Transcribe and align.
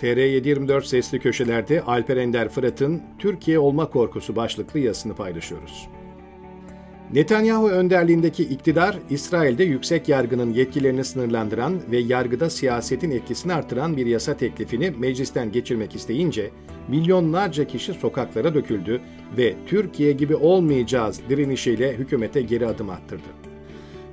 TR724 0.00 0.84
sesli 0.84 1.20
köşelerde 1.20 1.82
Alper 1.82 2.16
Ender 2.16 2.48
Fırat'ın 2.48 3.02
Türkiye 3.18 3.58
olma 3.58 3.90
korkusu 3.90 4.36
başlıklı 4.36 4.80
yazısını 4.80 5.14
paylaşıyoruz. 5.14 5.88
Netanyahu 7.14 7.68
önderliğindeki 7.68 8.42
iktidar, 8.42 8.98
İsrail'de 9.10 9.64
yüksek 9.64 10.08
yargının 10.08 10.52
yetkilerini 10.52 11.04
sınırlandıran 11.04 11.80
ve 11.90 11.98
yargıda 11.98 12.50
siyasetin 12.50 13.10
etkisini 13.10 13.52
artıran 13.52 13.96
bir 13.96 14.06
yasa 14.06 14.36
teklifini 14.36 14.90
meclisten 14.90 15.52
geçirmek 15.52 15.94
isteyince 15.94 16.50
milyonlarca 16.88 17.66
kişi 17.66 17.94
sokaklara 17.94 18.54
döküldü 18.54 19.00
ve 19.36 19.54
Türkiye 19.66 20.12
gibi 20.12 20.36
olmayacağız 20.36 21.20
direnişiyle 21.28 21.92
hükümete 21.96 22.42
geri 22.42 22.66
adım 22.66 22.90
attırdı. 22.90 23.47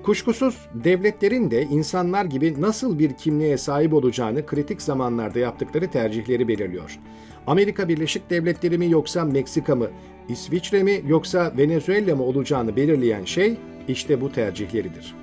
Kuşkusuz 0.06 0.68
devletlerin 0.74 1.52
de 1.52 1.64
insanlar 1.64 2.26
gibi 2.26 2.62
nasıl 2.62 3.00
bir 3.00 3.14
kimliğe 3.14 3.58
sahip 3.58 3.94
olacağını 3.94 4.46
kritik 4.46 4.82
zamanlarda 4.82 5.40
yaptıkları 5.40 5.92
tercihleri 5.92 6.48
belirliyor. 6.48 7.00
Amerika 7.48 7.90
Birleşik 7.90 8.30
Devletleri 8.30 8.78
mi 8.78 8.92
yoksa 8.92 9.26
Meksika 9.26 9.76
mı, 9.76 9.88
İsviçre 10.30 10.84
mi 10.84 11.02
yoksa 11.08 11.54
Venezuela 11.58 12.16
mı 12.16 12.24
olacağını 12.24 12.76
belirleyen 12.76 13.26
şey 13.26 13.58
işte 13.88 14.22
bu 14.22 14.32
tercihleridir. 14.32 15.16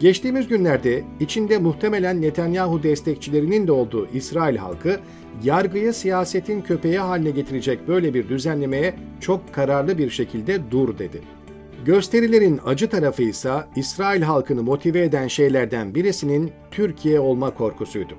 Geçtiğimiz 0.00 0.48
günlerde 0.48 1.02
içinde 1.20 1.58
muhtemelen 1.58 2.22
Netanyahu 2.22 2.82
destekçilerinin 2.82 3.66
de 3.66 3.72
olduğu 3.72 4.08
İsrail 4.14 4.56
halkı 4.56 5.00
yargıyı 5.44 5.92
siyasetin 5.92 6.60
köpeği 6.60 6.98
haline 6.98 7.30
getirecek 7.30 7.88
böyle 7.88 8.14
bir 8.14 8.28
düzenlemeye 8.28 8.94
çok 9.20 9.54
kararlı 9.54 9.98
bir 9.98 10.10
şekilde 10.10 10.70
dur 10.70 10.98
dedi. 10.98 11.41
Gösterilerin 11.84 12.60
acı 12.66 12.88
tarafı 12.88 13.22
ise 13.22 13.52
İsrail 13.76 14.22
halkını 14.22 14.62
motive 14.62 15.02
eden 15.02 15.28
şeylerden 15.28 15.94
birisinin 15.94 16.52
Türkiye 16.70 17.20
olma 17.20 17.54
korkusuydu. 17.54 18.14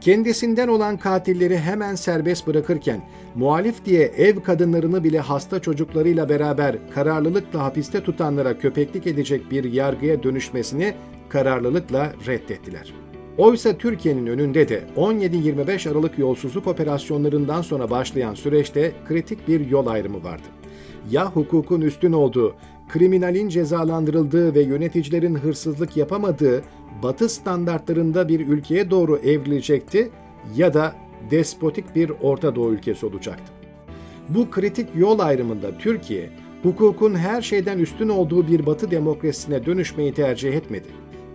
Kendisinden 0.00 0.68
olan 0.68 0.96
katilleri 0.96 1.58
hemen 1.58 1.94
serbest 1.94 2.46
bırakırken 2.46 3.00
muhalif 3.34 3.84
diye 3.84 4.02
ev 4.02 4.40
kadınlarını 4.40 5.04
bile 5.04 5.20
hasta 5.20 5.60
çocuklarıyla 5.60 6.28
beraber 6.28 6.76
kararlılıkla 6.94 7.64
hapiste 7.64 8.02
tutanlara 8.02 8.58
köpeklik 8.58 9.06
edecek 9.06 9.50
bir 9.50 9.72
yargıya 9.72 10.22
dönüşmesini 10.22 10.94
kararlılıkla 11.28 12.12
reddettiler. 12.26 12.94
Oysa 13.38 13.78
Türkiye'nin 13.78 14.26
önünde 14.26 14.68
de 14.68 14.84
17-25 14.96 15.90
Aralık 15.90 16.18
yolsuzluk 16.18 16.66
operasyonlarından 16.66 17.62
sonra 17.62 17.90
başlayan 17.90 18.34
süreçte 18.34 18.92
kritik 19.08 19.48
bir 19.48 19.68
yol 19.70 19.86
ayrımı 19.86 20.24
vardı. 20.24 20.46
Ya 21.10 21.26
hukukun 21.26 21.80
üstün 21.80 22.12
olduğu, 22.12 22.54
kriminalin 22.88 23.48
cezalandırıldığı 23.48 24.54
ve 24.54 24.62
yöneticilerin 24.62 25.34
hırsızlık 25.34 25.96
yapamadığı 25.96 26.62
batı 27.02 27.28
standartlarında 27.28 28.28
bir 28.28 28.48
ülkeye 28.48 28.90
doğru 28.90 29.16
evrilecekti 29.16 30.10
ya 30.56 30.74
da 30.74 30.94
despotik 31.30 31.96
bir 31.96 32.12
Orta 32.22 32.54
Doğu 32.54 32.72
ülkesi 32.72 33.06
olacaktı. 33.06 33.52
Bu 34.28 34.50
kritik 34.50 34.88
yol 34.96 35.18
ayrımında 35.18 35.78
Türkiye, 35.78 36.30
hukukun 36.62 37.14
her 37.14 37.42
şeyden 37.42 37.78
üstün 37.78 38.08
olduğu 38.08 38.48
bir 38.48 38.66
batı 38.66 38.90
demokrasisine 38.90 39.66
dönüşmeyi 39.66 40.14
tercih 40.14 40.52
etmedi. 40.52 40.88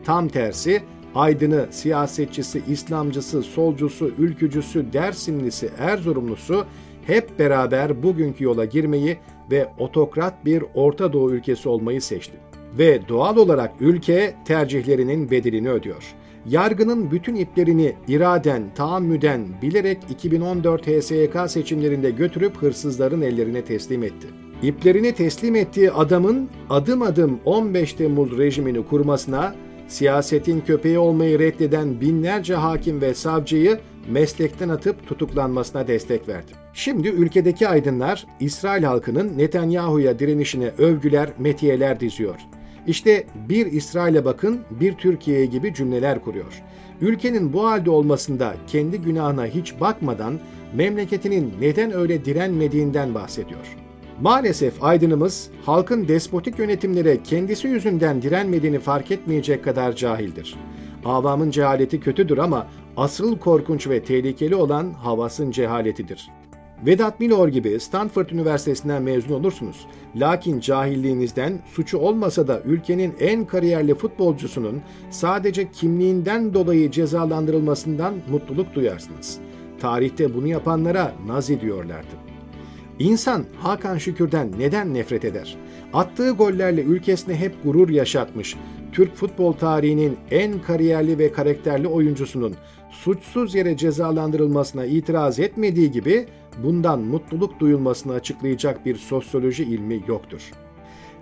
Tam 0.06 0.28
tersi, 0.28 0.82
aydını, 1.16 1.68
siyasetçisi, 1.72 2.62
İslamcısı, 2.68 3.42
solcusu, 3.42 4.12
ülkücüsü, 4.18 4.94
Dersimlisi, 4.94 5.70
Erzurumlusu 5.80 6.66
hep 7.08 7.40
beraber 7.40 8.04
bugünkü 8.04 8.44
yola 8.44 8.66
girmeyi 8.66 9.18
ve 9.52 9.68
otokrat 9.80 10.46
bir 10.46 10.64
Orta 10.76 11.14
Doğu 11.14 11.32
ülkesi 11.32 11.70
olmayı 11.70 12.02
seçti. 12.02 12.34
Ve 12.78 13.08
doğal 13.10 13.38
olarak 13.38 13.72
ülke 13.80 14.34
tercihlerinin 14.46 15.32
bedelini 15.32 15.70
ödüyor. 15.70 16.04
Yargının 16.50 17.12
bütün 17.12 17.36
iplerini 17.36 17.96
iraden, 18.08 18.64
taammüden, 18.76 19.42
bilerek 19.62 19.98
2014 20.10 20.88
HSYK 20.88 21.36
seçimlerinde 21.48 22.12
götürüp 22.12 22.58
hırsızların 22.58 23.22
ellerine 23.22 23.62
teslim 23.62 24.04
etti. 24.04 24.28
İplerini 24.64 25.12
teslim 25.12 25.56
ettiği 25.56 25.92
adamın 25.92 26.50
adım 26.70 27.02
adım 27.02 27.40
15 27.46 27.94
Temmuz 27.94 28.38
rejimini 28.38 28.86
kurmasına, 28.86 29.56
siyasetin 29.88 30.62
köpeği 30.62 30.98
olmayı 30.98 31.40
reddeden 31.40 32.02
binlerce 32.02 32.56
hakim 32.56 33.02
ve 33.02 33.14
savcıyı 33.14 33.80
meslekten 34.10 34.70
atıp 34.70 35.08
tutuklanmasına 35.08 35.88
destek 35.88 36.28
verdi. 36.28 36.52
Şimdi 36.74 37.08
ülkedeki 37.08 37.68
aydınlar 37.68 38.26
İsrail 38.40 38.84
halkının 38.84 39.38
Netanyahu'ya 39.38 40.20
direnişine 40.20 40.72
övgüler, 40.78 41.30
metiyeler 41.40 42.00
diziyor. 42.00 42.36
İşte 42.88 43.24
bir 43.50 43.66
İsrail'e 43.66 44.26
bakın, 44.26 44.60
bir 44.72 44.94
Türkiye 44.94 45.46
gibi 45.46 45.74
cümleler 45.74 46.22
kuruyor. 46.22 46.64
Ülkenin 47.02 47.54
bu 47.54 47.66
halde 47.66 47.90
olmasında 47.90 48.56
kendi 48.68 49.02
günahına 49.02 49.46
hiç 49.46 49.80
bakmadan 49.80 50.40
memleketinin 50.74 51.54
neden 51.62 51.94
öyle 51.94 52.26
direnmediğinden 52.26 53.16
bahsediyor. 53.16 53.83
Maalesef 54.22 54.84
aydınımız 54.84 55.50
halkın 55.66 56.08
despotik 56.08 56.60
yönetimlere 56.60 57.24
kendisi 57.24 57.68
yüzünden 57.68 58.22
direnmediğini 58.22 58.80
fark 58.80 59.12
etmeyecek 59.12 59.64
kadar 59.64 59.96
cahildir. 59.96 60.56
Avamın 61.06 61.52
cehaleti 61.52 62.00
kötüdür 62.00 62.38
ama 62.38 62.68
asıl 62.98 63.38
korkunç 63.38 63.88
ve 63.88 64.04
tehlikeli 64.04 64.56
olan 64.56 64.94
havasın 64.94 65.52
cehaletidir. 65.52 66.30
Vedat 66.86 67.20
Milor 67.20 67.48
gibi 67.48 67.80
Stanford 67.80 68.30
Üniversitesi'nden 68.30 69.04
mezun 69.04 69.34
olursunuz. 69.34 69.88
Lakin 70.16 70.60
cahilliğinizden 70.60 71.60
suçu 71.66 71.98
olmasa 71.98 72.48
da 72.48 72.62
ülkenin 72.62 73.14
en 73.20 73.46
kariyerli 73.46 73.96
futbolcusunun 73.96 74.82
sadece 75.10 75.72
kimliğinden 75.72 76.54
dolayı 76.54 76.92
cezalandırılmasından 76.92 78.14
mutluluk 78.32 78.76
duyarsınız. 78.76 79.40
Tarihte 79.80 80.34
bunu 80.34 80.48
yapanlara 80.48 81.14
nazi 81.28 81.62
diyorlardı. 81.62 82.33
İnsan 83.00 83.46
Hakan 83.58 83.98
Şükür'den 83.98 84.52
neden 84.58 84.94
nefret 84.94 85.26
eder? 85.26 85.58
Attığı 85.94 86.30
gollerle 86.30 86.82
ülkesine 86.82 87.36
hep 87.36 87.64
gurur 87.64 87.90
yaşatmış, 87.90 88.56
Türk 88.92 89.16
futbol 89.16 89.54
tarihinin 89.54 90.18
en 90.32 90.62
kariyerli 90.62 91.18
ve 91.18 91.32
karakterli 91.32 91.88
oyuncusunun 91.88 92.56
suçsuz 92.90 93.56
yere 93.56 93.78
cezalandırılmasına 93.78 94.86
itiraz 94.86 95.40
etmediği 95.40 95.92
gibi 95.92 96.26
bundan 96.64 97.00
mutluluk 97.00 97.60
duyulmasını 97.60 98.14
açıklayacak 98.14 98.86
bir 98.86 98.96
sosyoloji 98.96 99.64
ilmi 99.64 100.04
yoktur. 100.08 100.52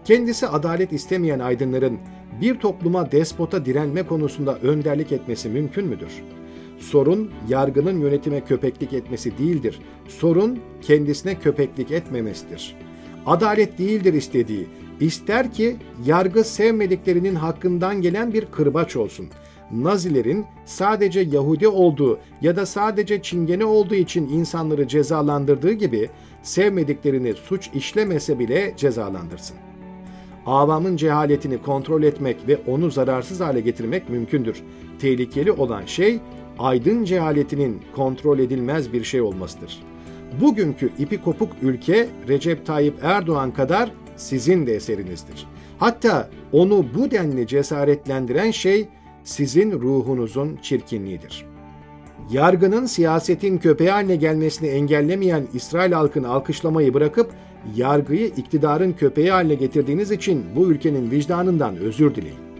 Kendisi 0.05 0.47
adalet 0.47 0.93
istemeyen 0.93 1.39
aydınların 1.39 1.99
bir 2.41 2.59
topluma 2.59 3.11
despota 3.11 3.65
direnme 3.65 4.03
konusunda 4.03 4.57
önderlik 4.57 5.11
etmesi 5.11 5.49
mümkün 5.49 5.87
müdür? 5.87 6.23
Sorun 6.81 7.31
yargının 7.49 7.99
yönetime 7.99 8.41
köpeklik 8.41 8.93
etmesi 8.93 9.37
değildir. 9.37 9.79
Sorun 10.07 10.59
kendisine 10.81 11.39
köpeklik 11.39 11.91
etmemesidir. 11.91 12.75
Adalet 13.25 13.77
değildir 13.77 14.13
istediği. 14.13 14.67
İster 14.99 15.51
ki 15.51 15.75
yargı 16.05 16.43
sevmediklerinin 16.43 17.35
hakkından 17.35 18.01
gelen 18.01 18.33
bir 18.33 18.45
kırbaç 18.45 18.95
olsun. 18.95 19.27
Nazilerin 19.71 20.45
sadece 20.65 21.19
Yahudi 21.19 21.67
olduğu 21.67 22.19
ya 22.41 22.55
da 22.55 22.65
sadece 22.65 23.21
Çingene 23.21 23.65
olduğu 23.65 23.95
için 23.95 24.29
insanları 24.29 24.87
cezalandırdığı 24.87 25.71
gibi 25.71 26.09
sevmediklerini 26.43 27.33
suç 27.33 27.69
işlemese 27.73 28.39
bile 28.39 28.73
cezalandırsın. 28.77 29.57
Avamın 30.45 30.97
cehaletini 30.97 31.61
kontrol 31.61 32.03
etmek 32.03 32.47
ve 32.47 32.59
onu 32.67 32.91
zararsız 32.91 33.39
hale 33.39 33.61
getirmek 33.61 34.09
mümkündür. 34.09 34.63
Tehlikeli 34.99 35.51
olan 35.51 35.85
şey 35.85 36.19
aydın 36.59 37.03
cehaletinin 37.03 37.81
kontrol 37.95 38.39
edilmez 38.39 38.93
bir 38.93 39.03
şey 39.03 39.21
olmasıdır. 39.21 39.83
Bugünkü 40.41 40.89
ipi 40.99 41.21
kopuk 41.21 41.49
ülke 41.61 42.07
Recep 42.27 42.65
Tayyip 42.65 42.95
Erdoğan 43.03 43.51
kadar 43.51 43.91
sizin 44.15 44.67
de 44.67 44.75
eserinizdir. 44.75 45.47
Hatta 45.79 46.29
onu 46.51 46.85
bu 46.95 47.11
denli 47.11 47.47
cesaretlendiren 47.47 48.51
şey 48.51 48.87
sizin 49.23 49.71
ruhunuzun 49.71 50.59
çirkinliğidir. 50.61 51.45
Yargının 52.31 52.85
siyasetin 52.85 53.57
köpeği 53.57 53.89
haline 53.89 54.15
gelmesini 54.15 54.67
engellemeyen 54.67 55.47
İsrail 55.53 55.91
halkını 55.91 56.27
alkışlamayı 56.29 56.93
bırakıp 56.93 57.31
yargıyı 57.75 58.27
iktidarın 58.27 58.93
köpeği 58.93 59.31
haline 59.31 59.55
getirdiğiniz 59.55 60.11
için 60.11 60.45
bu 60.55 60.71
ülkenin 60.71 61.11
vicdanından 61.11 61.75
özür 61.77 62.15
dileyin. 62.15 62.50